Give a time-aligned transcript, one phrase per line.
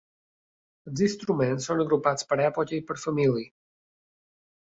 [0.91, 3.51] Els instruments són agrupats per època i per família.